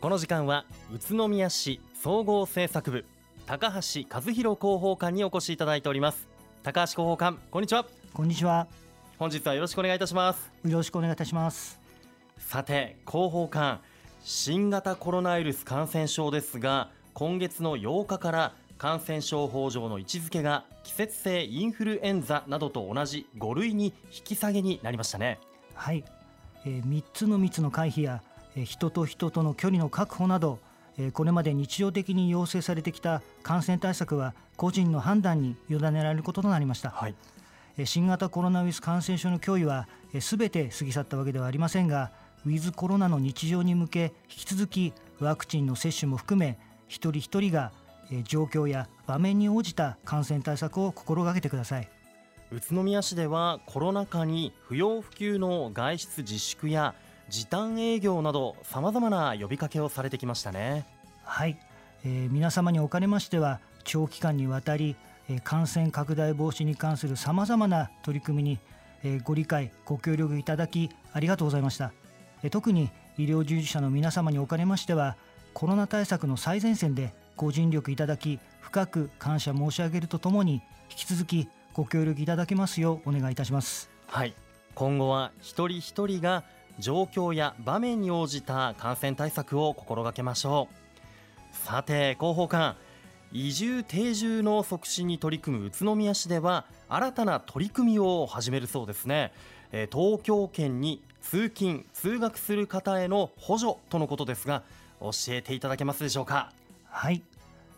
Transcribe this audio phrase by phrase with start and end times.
[0.00, 3.06] この時間は宇都宮市総合政策部
[3.46, 6.28] 高橋和弘広報官にお越しいただいております。
[6.62, 7.86] 高橋広報官こんにちは。
[8.12, 8.66] こんにちは。
[9.18, 10.50] 本日はよろしくお願いいたします。
[10.64, 11.80] よろしくお願いいたします。
[12.38, 13.80] さて広報官
[14.22, 25.40] 新型コロナウイルス感染症ですが今月の8日から感染症法上の位置づけが季節性インフルエンザなどと同じ5類に引き下げになりましたね。
[25.74, 26.04] はい、
[26.66, 30.58] えー、3つの密の回避や、えー、人と人との距離の確保など、
[30.98, 37.14] えー、これまで日常的に要請されてきた感染対策は個人の判断に委ねられることとなりました、はい、
[37.76, 39.88] えー、新型コロナウイルス感染症の脅威は
[40.20, 42.10] すべ、えー、て過ぎ去ったわけではありませんが
[42.46, 47.72] ウィズコロナの日常に向け引き続きワクチンの接種も含め一人一人が
[48.24, 51.88] 状況や場面に応じた感染対策を心がけてください。
[52.52, 56.94] 宇都宮市ではコロナ禍に不要不急の外出自粛や
[57.28, 60.86] 時短営業などさまざまな呼びかけをされてきましたね。
[61.24, 61.58] はい、
[62.04, 64.96] えー、皆様におかれましては長期間にわたり、
[65.28, 68.58] えー、感染拡大防止に関するさまざまな取り組みに、
[69.02, 71.92] えー、ご理解ご協力いただきありがとうございました、
[72.42, 75.16] えー、特に医療従事者の皆様におかれましては
[75.52, 83.90] コロナ対策の最前線でご尽力いただき深く感謝申し上げるとともに引き続きご協力いただけますようお願いいたします。
[84.06, 84.34] はい。
[84.74, 86.44] 今後は一人一人が
[86.78, 91.56] 状況や場面に応じた感染対策を心がけましょう。
[91.56, 92.76] さて広報官
[93.32, 99.32] 移住定住の促進に取り組む宇都宮市では新たな取り組みを始めるそうですね。
[99.90, 104.62] 東京圏に通勤通学する方への補助とのことですが
[105.00, 106.52] 教えていただけますでしょうか？
[106.88, 107.20] はい、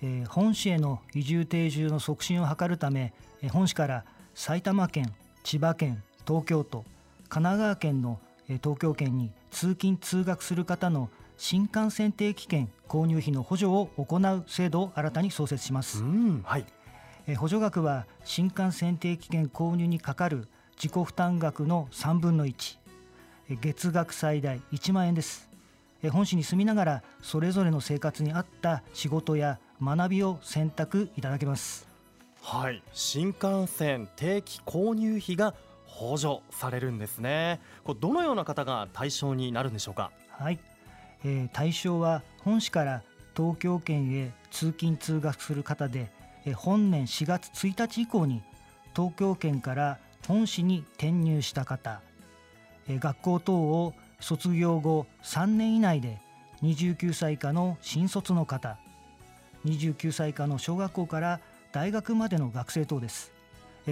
[0.00, 3.12] えー、本市への移住定住の促進を図るため
[3.50, 4.04] 本市から
[4.34, 6.84] 埼玉県千葉県東京都
[7.28, 8.20] 神奈川県の
[8.62, 16.02] 東京圏に通勤通学する方の新幹線定期券購入費の補助を行う制度を新たに創設します、
[16.44, 16.66] はい、
[17.36, 22.78] 補助額は新幹線定期券購入にかかる自己負担額の3分の1
[23.60, 25.48] 月額最大1万円です。
[26.10, 31.86] 本市に住みながらそれぞれの生活に合った仕事や学びを選択いただけます。
[32.40, 32.82] はい。
[32.92, 35.54] 新幹線定期購入費が
[35.92, 37.60] 補助されるんですね。
[37.84, 40.10] これどのような方が対象になるんでしょうか？
[40.30, 40.58] はい、
[41.24, 43.02] えー、対象は本市から
[43.36, 46.10] 東京圏へ通勤通学する方で、
[46.46, 48.42] えー、本年4月1日以降に
[48.96, 52.00] 東京圏から本市に転入した方、
[52.88, 56.18] えー、学校等を卒業後3年以内で
[56.62, 58.78] 29歳以下の新卒の方
[59.66, 63.30] 29歳以下の小学校から大学までの学生等です。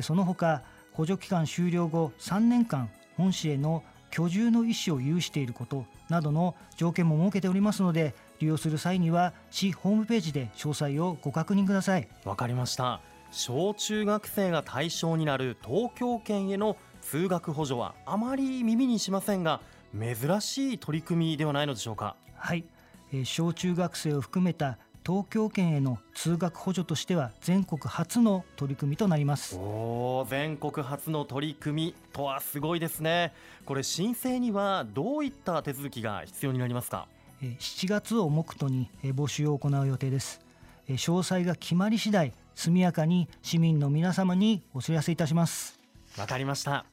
[0.02, 0.62] その他
[0.92, 12.08] 補助期間終了後3年間本市への居住の意思を有していることなどの条件も設けておりますので利用する際には市ホームページで詳細をご確認ください。
[12.24, 13.00] わかりました。
[13.30, 19.60] 小中学生が対象になる東京圏への通学補助はあまり耳にしませんが
[19.96, 22.16] 珍しい取り組みではないのでしょうか。
[22.34, 22.64] はい、
[23.12, 29.56] えー、小中学生を含めた東京圏への通学補助としては全国初の取り組みとなります。
[29.56, 33.32] お全国初の取り組みとはすごいですね。
[33.64, 37.08] これ申請にはどういった手続きが必要になりますか
[37.42, 40.40] ？7月を目途に募集を行う予定です。
[40.88, 45.80] 詳細が決まり次第速やかに市民の皆様にお知らせいたします。
[46.18, 46.84] わかりました。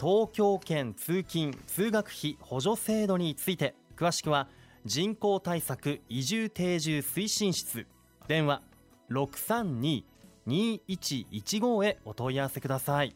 [0.00, 4.48] 東京圏通勤通学費補助制度について詳しくは
[4.84, 7.86] 人口対策移住定住推進室。
[8.26, 8.62] 電話
[9.10, 13.14] 632-2115へお問い合わせください。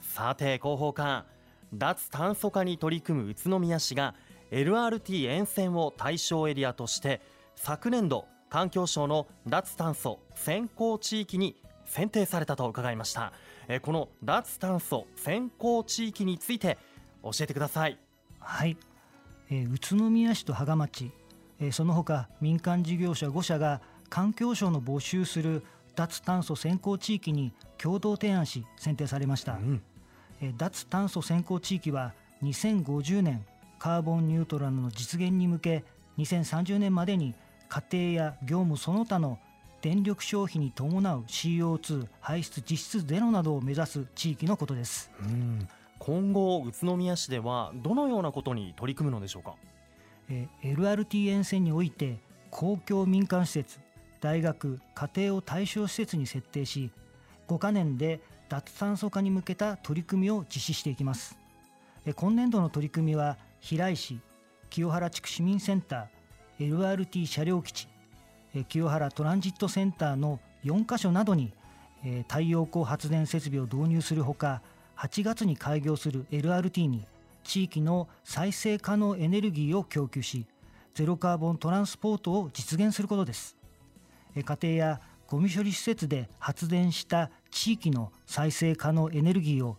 [0.00, 1.26] さて広報課
[1.74, 4.14] 脱炭素化に取り組む宇都宮市が
[4.50, 7.20] LRT 沿線を対象エリアとして
[7.54, 13.34] 昨年度環境省の脱炭素先行地域に選定されたと伺いました。
[13.82, 16.78] この脱炭素先行地域について
[17.22, 17.98] 教えてください。
[18.38, 18.78] はい。
[19.50, 21.10] えー、宇都宮市と芳賀町、
[21.60, 25.64] えー、その他民間事業者5社が環境省の募集する
[25.94, 29.82] 脱炭素先行地域に共同提案し選定されました、うん、
[30.40, 33.44] えー、脱炭素先行地域は2050年
[33.78, 35.84] カーボンニュートラルの実現に向け
[36.18, 37.34] 2030年までに
[37.68, 37.82] 家
[38.14, 39.38] 庭や業務その他の
[39.80, 49.54] 電力消費に伴う CO2 排出実質ゼロなどを目指す地域のことです、うん今後宇都宮市ではどのようなことに取り組むのでしょうか、
[50.30, 52.18] え LRT 沿線において
[52.50, 53.80] 公共民間施設
[54.20, 56.90] 大学家庭を対象施設に設定し
[57.48, 61.36] 5か年で脱炭素化に向けた取り組みを実施していきます。
[62.14, 64.20] 今年度の取り組みは平井市
[64.70, 67.88] 清原地区市民センター LRT 車両基地
[68.68, 71.52] 清原トランジットセンターの4カ所などに
[72.28, 74.62] 太陽光発電設備を導入するほか
[74.98, 77.06] 8月に開業する LRT に
[77.44, 80.44] 地域の再生可能エネルギーを供給し
[80.94, 83.56] ゼロカーボントランスポートを実現することです。
[84.34, 89.76] 家庭やゴミ処理施設で発電した地域の再生可能エネルギーを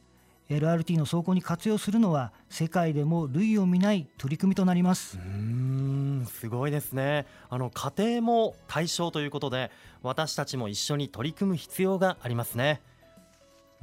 [0.50, 5.18] LRT の走行に活用するのは世界でも類を見ない取り組みとなります。
[5.18, 7.26] うんすごいですね。
[7.50, 9.70] あの家庭も対象ということで
[10.02, 12.82] 私たちも一緒に取り組む必要がありますね。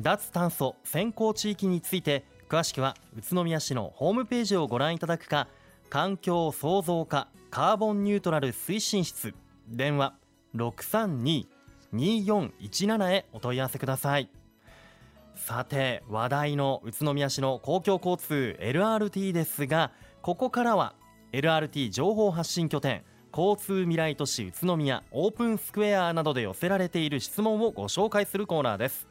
[0.01, 5.49] 脱炭素先行地域について詳しくは宇都宮市のホームページをご覧いただくか
[5.89, 9.35] 環境創造課カーボンニュートラル推進室。
[9.69, 10.15] 電話
[10.55, 14.31] 632-2417へお問い合わせください。
[15.35, 20.95] さて話題の宇都宮市の公共交通 LRT ですがここからは
[21.33, 23.03] LRT 情報発信拠点
[23.37, 29.07] 交通未来都市宇都宮オープンスクエアなどで寄せられている質問をご紹介するコーナーです。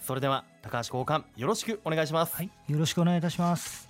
[0.00, 2.34] それでは高橋交換よろしくお願いします。
[2.34, 3.88] はいよろしくお願いいたします、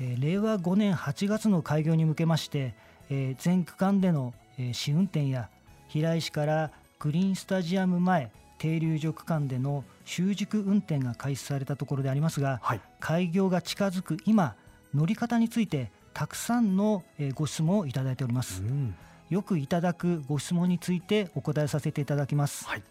[0.00, 2.74] えー、令和5年8月の開業に向けまして、
[3.10, 5.48] えー、全区間での、えー、試運転や
[5.88, 14.54] 平井市からグリーンスタジアム前停留所区間での終熟運転が開始されたところでありますが、はい、開業が近づく今
[14.94, 17.02] 乗り方についてたくさんの
[17.34, 18.94] ご質問をいただいております、うん、
[19.30, 22.82] よくいただくご質問についてお答えさせていただきます、はい、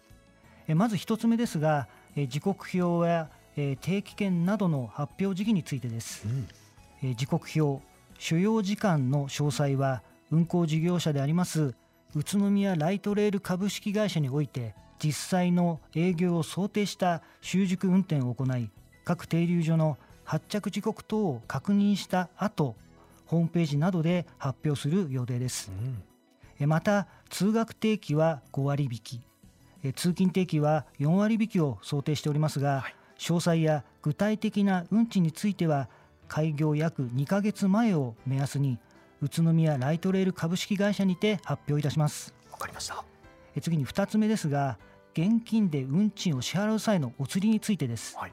[0.74, 3.28] まず1つ目ですが時刻表や
[3.80, 6.26] 定期券などの発表時期についてです、
[7.02, 7.82] うん、時刻表
[8.18, 11.74] 所要時間の詳細は運行事業者であります
[12.14, 18.70] 宇都宮ライトレール株式会社において実際の営業を想定した習熟運転を行い
[19.04, 22.76] 各停留所の発着時刻等を確認した後
[23.26, 25.72] ホームページなどで発表する予定です、
[26.60, 29.20] うん、また通学定期は5割引き
[29.90, 35.88] 通勤定期は4割引きを想定しておりますが、はい、詳細や具体的な運賃については
[36.28, 38.78] 開業約2ヶ月前を目安に
[39.20, 42.34] 宇都宮ライトレール株式会社にて発表いたします。
[42.50, 43.04] わかりました。
[43.60, 44.78] 次に2つ目ですが
[45.12, 48.32] 現金で運賃を支払う際のお釣りについてです、はい、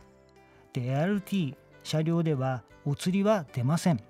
[0.71, 4.01] で LRT 車両ではお釣りは出ません。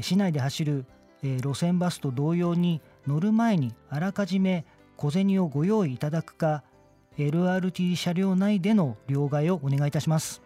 [0.00, 0.84] 市内で走る
[1.22, 4.64] 路線バスと同様に乗る前にあらかじめ
[4.96, 6.62] 小銭をご用意いただくか
[7.18, 10.42] LRT 車両内での両替をお願いいたします。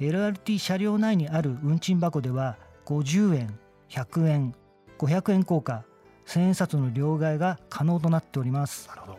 [0.00, 4.54] LRT 車両内にある運賃箱では50円100円
[4.98, 5.84] 500円硬貨
[6.26, 8.88] 1000円札の両替が可能となっております。
[8.88, 9.18] なるほど。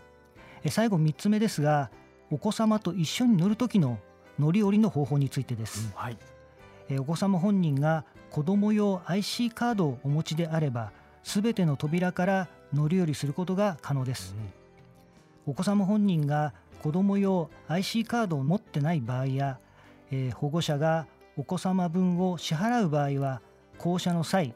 [0.69, 1.89] 最後3つ目ですが
[2.29, 3.99] お子様と一緒に乗る時の
[4.37, 6.17] 乗り降りの方法についてです、うんはい、
[6.99, 10.91] お子様本人が子ども用 IC カードをお持ちであれば
[11.23, 14.35] すべての扉から乗り降りすることが可能です、
[15.45, 19.59] うん、お子様本人が子ども用 IC カードを持ってない場合や、
[20.11, 23.41] えー、保護者がお子様分を支払う場合は
[23.77, 24.53] 降車の際、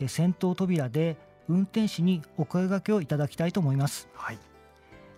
[0.00, 1.16] えー、先頭扉で
[1.48, 4.38] 運転士にお声掛けをいただきたいと思います、はい。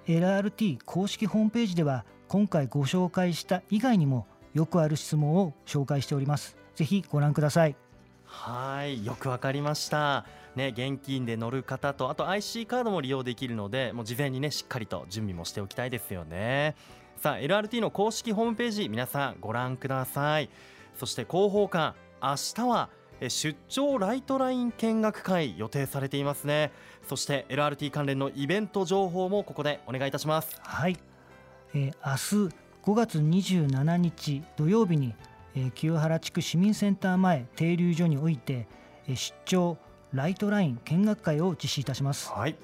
[0.07, 6.57] LRT 公式ホームページでは今回ご紹介した以外にもよくある質問を紹介しております。
[6.75, 7.77] ぜひご覧ください。
[8.27, 10.27] はいよくわかりました
[10.57, 16.77] ね現金で乗る方とあと IC カードも利用できるのでもう事前にねしっかりと準備もしておきたいですよね。
[17.17, 20.51] さあ LRT の公式ホームページ皆さんご覧ください。
[20.97, 22.89] そして広報官明日は
[23.21, 26.73] 出張ライトライン見学会予定されていますね。
[27.09, 30.59] そして LRT 関連のイベント情報もここでお願いいたします。
[30.63, 30.97] はい、
[31.75, 35.15] えー、明日5月27日土曜日に、
[35.55, 38.67] えー、清原地区市民センター前停留所において、
[39.07, 39.79] えー、出張
[40.15, 42.57] ライトライン見学会を実施いたします、はい。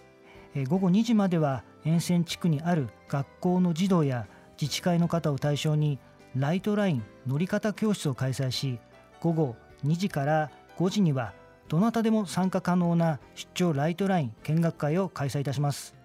[0.54, 4.26] えー、午後2時までは沿線地区にある学校の児童や
[4.60, 5.98] 自治会の方を対象に
[6.34, 8.78] ライトライン乗り方教室を開催し
[9.20, 11.34] 午後2時から5時には
[11.68, 16.00] どなたでも参加可能な出張ライトライン見学会を開催いたします。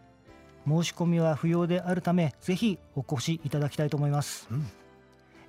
[0.67, 4.47] 申し込みは不要であるためぜひお越しいただきたいと思います、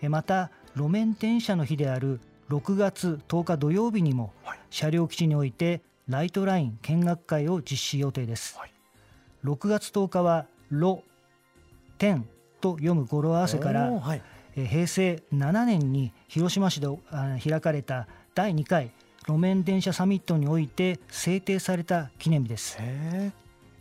[0.02, 4.32] うん、また路面電車の日である6月10日土曜日にも
[4.70, 8.70] 車両基地においてライトライン見学会を実施予定です、はい、
[9.44, 11.02] 6月10日は「ロ」
[11.98, 12.28] 「テン」
[12.60, 14.22] と読む語呂合わせから、はい、
[14.54, 16.88] 平成7年に広島市で
[17.42, 18.92] 開かれた第2回
[19.26, 22.78] 路面電車サミットにおいて制定された記念日です。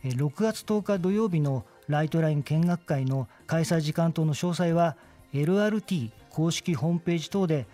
[0.04, 4.98] 6月10日土曜日のライトライン見学会の開催時間等の詳細は
[5.34, 7.68] LRT 公式ホームページ等で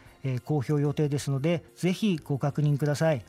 [0.45, 3.23] 公表予定ですのでぜひご確認ください。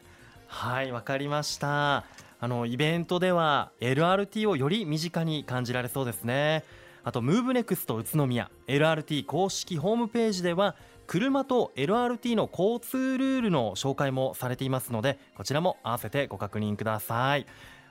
[0.47, 2.05] はいわかりました。
[2.39, 6.65] あのイベントでは LRT をより身近に感じられそうですね。
[7.05, 17.47] あとムーブネクスト宇都宮 LRT 公式ホームページでは車と LRT の交通ルールの紹介もされていますのでこちらも合わせてご確認ください。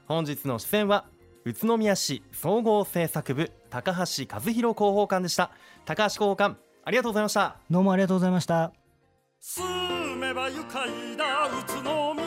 [0.08, 1.06] 本日の出演は
[1.46, 5.52] 宇都宮市総合政策部高橋和弘広報官でした。
[5.86, 7.58] 高橋広報官ありがとうございました。
[7.70, 8.81] どうもありがとうございました
[9.44, 9.66] 住
[10.18, 12.21] めば愉快な宇都宮